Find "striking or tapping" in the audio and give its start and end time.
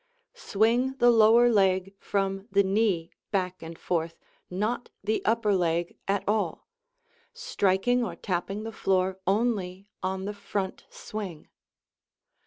7.35-8.63